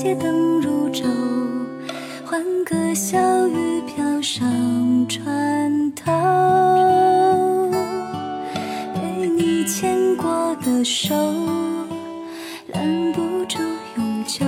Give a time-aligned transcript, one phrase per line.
[0.00, 1.02] 街灯如昼，
[2.24, 4.48] 欢歌笑语飘上
[5.08, 6.12] 船头。
[8.94, 11.16] 被你牵过的手，
[12.68, 13.58] 拦不住
[13.96, 14.46] 永久。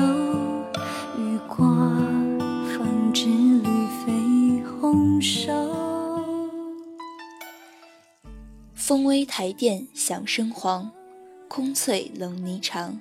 [1.19, 1.66] 雨过
[2.69, 3.69] 风之旅
[4.06, 5.53] 绯红瘦。
[8.72, 10.93] 风微台殿响声黄，
[11.49, 12.93] 空翠冷霓裳。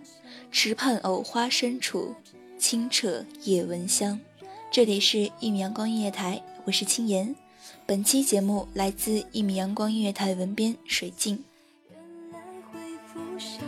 [0.52, 2.16] 池畔藕花深处，
[2.60, 4.20] 清澈夜闻香。
[4.70, 7.34] 这里是一米阳光音乐台，我是青岩。
[7.86, 11.42] 本期节目来自一米阳光音乐台文编水镜。
[12.34, 12.40] 来
[12.70, 13.62] 会腐朽，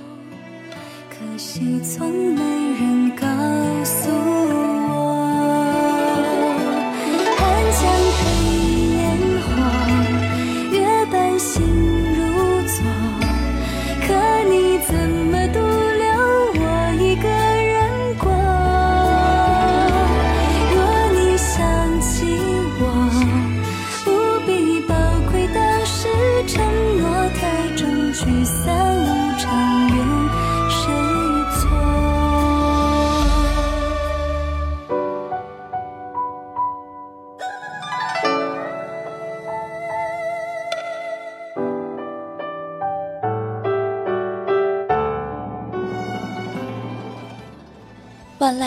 [1.09, 3.25] 可惜从没人告
[3.85, 4.09] 诉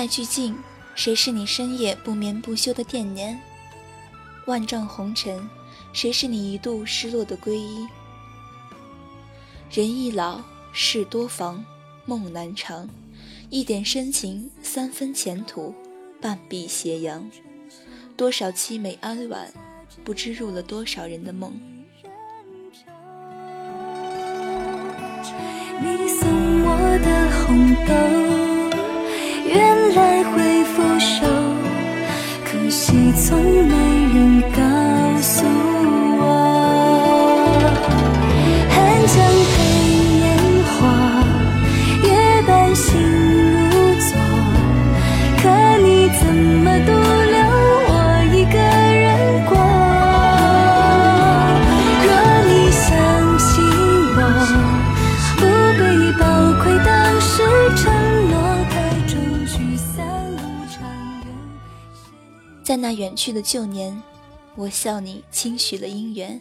[0.04, 0.54] 万籁俱静，
[0.94, 3.40] 谁是你深夜不眠不休的惦念？
[4.44, 5.48] 万丈红尘，
[5.94, 7.88] 谁是你一度失落的皈依？
[9.70, 10.42] 人易老，
[10.74, 11.64] 事多防，
[12.04, 12.86] 梦难长。
[13.48, 15.74] 一点深情，三分前途，
[16.20, 17.26] 半壁斜阳。
[18.14, 19.50] 多少凄美哀婉，
[20.04, 21.58] 不知入了多少人的梦。
[25.80, 26.28] 你送
[26.62, 28.23] 我的红豆，
[29.54, 31.24] 原来会腐朽，
[32.44, 33.74] 可惜从没
[34.12, 35.46] 人告诉
[63.14, 64.02] 去的旧年，
[64.56, 66.40] 我笑你轻许了姻缘，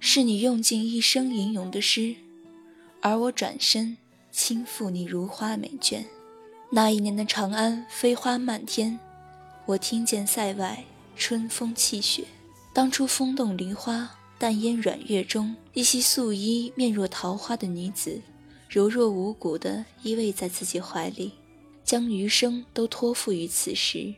[0.00, 2.14] 是你用尽一生吟咏的诗，
[3.00, 3.96] 而我转身
[4.30, 6.04] 轻抚你如花美眷。
[6.70, 8.98] 那一年的长安飞花漫天，
[9.66, 10.84] 我听见塞外
[11.16, 12.24] 春风泣雪。
[12.72, 18.20] 当初风动梨花，淡烟软月中，一袭素衣、面若桃花的女子，
[18.68, 21.32] 柔弱无骨地依偎在自己怀里，
[21.84, 24.12] 将余生都托付于此时。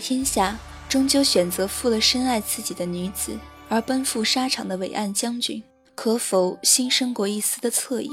[0.00, 0.58] 天下，
[0.88, 3.38] 终究选择负了深爱自己的女子
[3.68, 5.62] 而奔赴沙场的伟岸将军，
[5.94, 8.10] 可否心生过一丝的恻隐？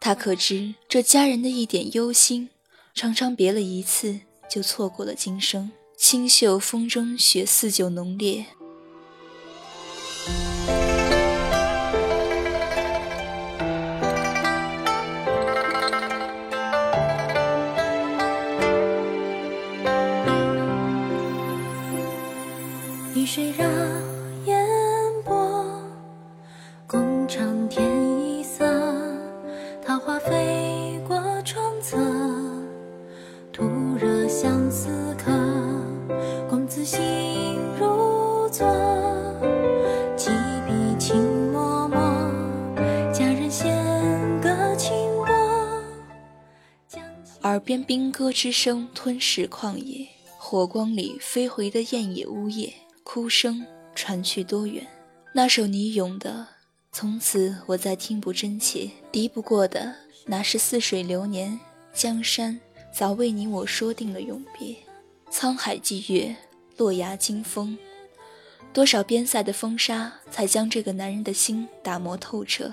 [0.00, 2.48] 他可知这家人的一点忧心，
[2.94, 5.70] 常常别了一次就错过了今生。
[5.96, 8.46] 清秀风中雪似酒浓烈。
[23.26, 23.64] 水绕
[24.44, 24.66] 烟
[25.24, 25.64] 波，
[26.86, 27.82] 共唱天
[28.20, 28.64] 一色。
[29.84, 31.96] 桃花飞过窗侧，
[33.50, 33.64] 徒
[33.98, 35.32] 惹相思客。
[36.50, 38.66] 公子心如昨，
[40.16, 40.30] 几
[40.66, 41.16] 笔情
[41.50, 43.12] 脉脉。
[43.12, 43.74] 佳人弦
[44.42, 46.98] 歌轻拨，
[47.42, 50.06] 耳边兵戈之声吞噬旷野，
[50.38, 52.72] 火光里飞回的雁也呜咽。
[53.04, 53.64] 哭声
[53.94, 54.84] 传去多远？
[55.34, 56.48] 那首你咏的，
[56.90, 58.90] 从此我再听不真切。
[59.12, 59.94] 敌不过的，
[60.26, 61.60] 那是似水流年？
[61.92, 62.58] 江山
[62.92, 64.74] 早为你我说定了永别。
[65.30, 66.34] 沧海祭月，
[66.76, 67.78] 落崖惊风，
[68.72, 72.72] 多少边塞的风沙，才将这个男人的心打磨透彻。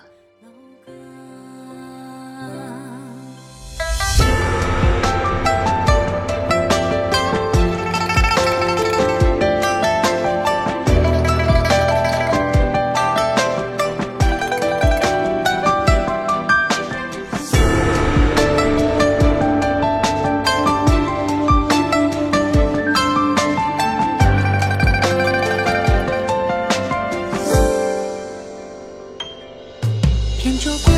[30.43, 30.91] 天舟过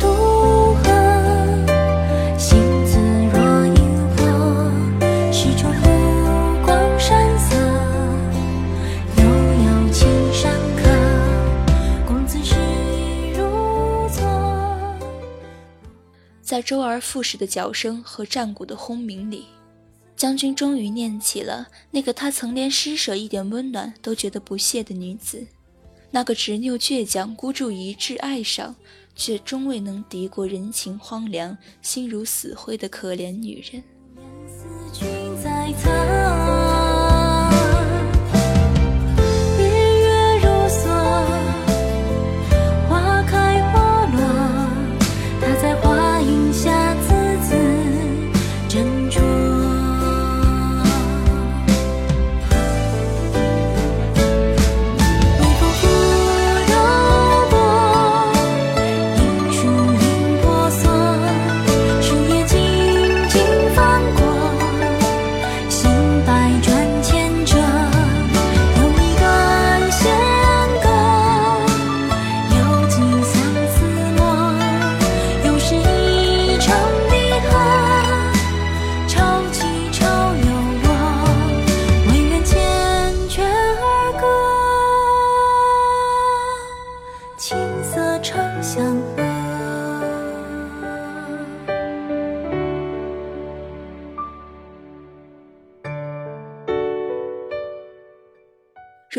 [0.00, 0.06] 渡
[0.76, 0.84] 河，
[2.38, 2.96] 心字
[3.30, 4.16] 若萤火。
[5.30, 7.54] 石中浮光山色，
[9.18, 10.88] 悠悠青山客。
[12.06, 12.54] 公子诗
[13.34, 14.24] 如昨。
[16.40, 19.44] 在周而复始的脚声和战鼓的轰鸣里，
[20.16, 25.46] 将军终于念起了那个他曾连施舍一点温暖都觉得不屑的女子。
[26.14, 28.76] 那个执拗倔强、孤注一掷爱上，
[29.16, 33.82] 却终未能敌过人情荒凉、心如死灰的可怜女人。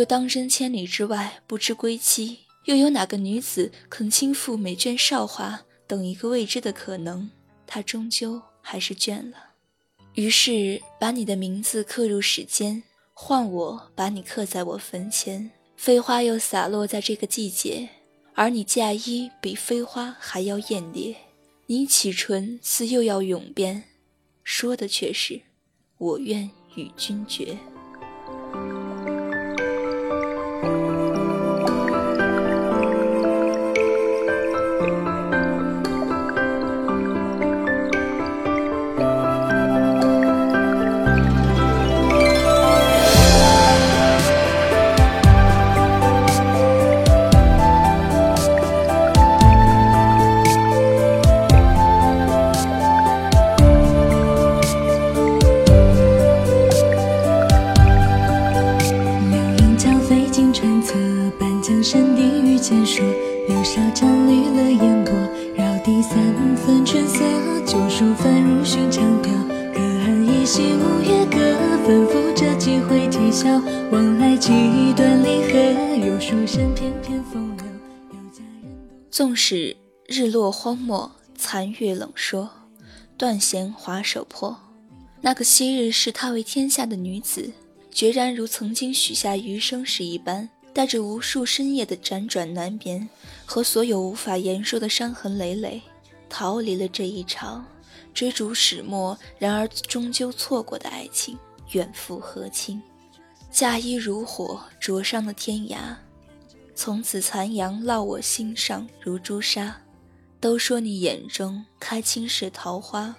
[0.04, 7.30] 若当真千里之外不知归期，又有哪个女子肯倾覆美眷韶华，等一个未知的可能？
[7.66, 9.52] 她终究还是倦了。
[10.16, 12.84] 于是把你的名字刻入史间，
[13.14, 15.50] 换我把你刻在我坟前。
[15.78, 17.88] 飞花又洒落在这个季节，
[18.34, 21.16] 而你嫁衣比飞花还要艳烈。
[21.68, 23.82] 你启唇似又要永别，
[24.44, 25.40] 说的却是
[25.98, 27.58] 我愿与君绝。
[73.92, 77.66] 往来几段离合，有书生翩翩风流，
[78.12, 78.72] 有佳人。
[79.10, 79.76] 纵使
[80.06, 82.48] 日落荒漠，残月冷说，
[83.18, 84.56] 断弦划手破，
[85.20, 87.52] 那个昔日视他为天下的女子，
[87.90, 93.10] 决然如曾经许下余生时一般，带着无数深夜的辗转难眠
[93.48, 95.82] 和所有无法言说的伤痕累累，
[96.30, 97.66] 逃离了这一场
[98.14, 101.36] 追逐始末，然而终究错过的爱情，
[101.72, 102.80] 远赴和亲。
[103.54, 105.96] 嫁衣如火灼伤的天涯，
[106.74, 109.80] 从此残阳烙我心上如朱砂。
[110.40, 113.16] 都说你眼中开青是桃花。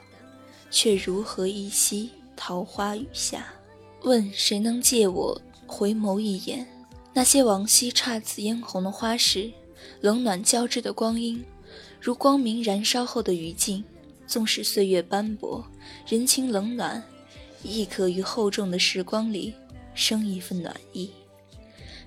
[0.73, 3.47] 却如何依稀桃花雨下？
[4.03, 6.67] 问谁能借我回眸一眼？
[7.13, 9.49] 那些往昔姹紫嫣红的花时，
[10.01, 11.45] 冷暖交织的光阴，
[12.01, 13.85] 如光明燃烧后的余烬。
[14.27, 15.65] 纵使岁月斑驳，
[16.09, 17.01] 人情冷暖，
[17.63, 19.55] 亦可于厚重的时光里
[19.95, 21.11] 生一份暖意。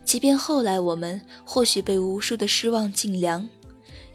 [0.04, 3.50] 即便后来我们或许被无数的失望尽凉。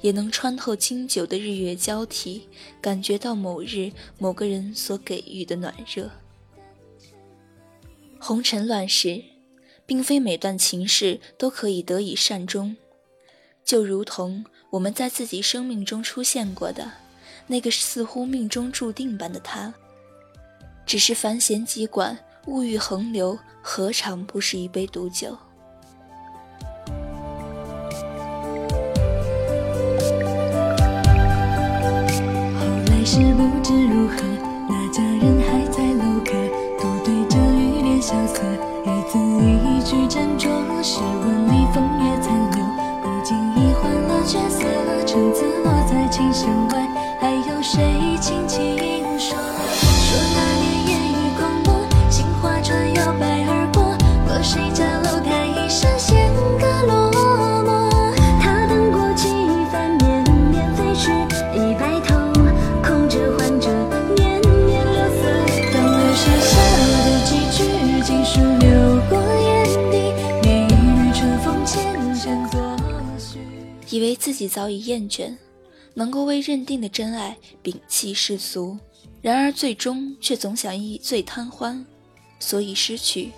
[0.03, 2.49] 也能穿透经久的日月交替，
[2.81, 6.11] 感觉到某日某个人所给予的暖热。
[8.19, 9.23] 红尘乱世，
[9.87, 12.77] 并非每段情事都可以得以善终，
[13.65, 16.91] 就如同我们在自己生命中出现过的
[17.47, 19.73] 那个似乎命中注定般的他。
[20.85, 25.31] 只是繁弦急管，物欲横流，何尝不是一杯毒酒？
[25.31, 25.39] 后
[32.89, 34.17] 来是不知如何，
[34.69, 36.33] 那家人还在楼阁，
[36.81, 38.43] 独对着雨帘萧瑟，
[38.85, 40.51] 一字一句斟酌，
[40.83, 41.42] 诗文
[74.43, 75.37] 己早已厌倦，
[75.95, 78.77] 能够为认定的真爱摒弃世俗，
[79.21, 81.87] 然而最终却总想一醉贪欢，
[82.41, 83.31] 所以失去，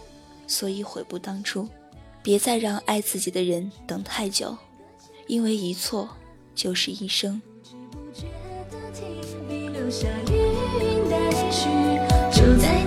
[0.47, 1.69] 所以悔不当初。
[2.23, 4.57] 别再让爱自己的人等太久，
[5.27, 6.09] 因为一错
[6.55, 7.43] 就是一生。
[12.33, 12.84] 住在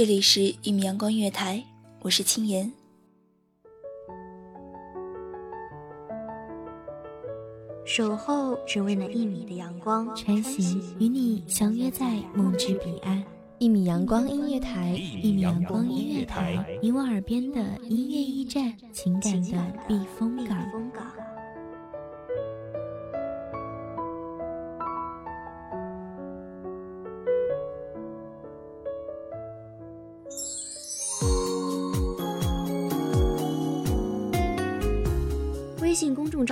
[0.00, 1.58] 这里是《一米阳光音乐台》，
[2.00, 2.72] 我是青言。
[7.84, 13.22] 守候只为那一米的阳光，穿行与你相约在梦之彼岸。
[13.58, 14.92] 一米阳光音乐台，
[15.22, 20.56] 一米阳光音乐台，你我耳边的音乐驿站，情感的避风港。